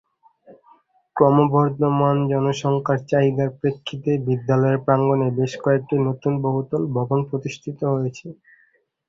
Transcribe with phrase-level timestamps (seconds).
[1.15, 8.27] ক্রমবর্ধমান জনসংখ্যার চাহিদার প্রেক্ষিতে বিদ্যালয়ের প্রাঙ্গনে বেশ কয়েকটি নতুন বহুতল ভবন প্রতিষ্ঠিত হয়েছে।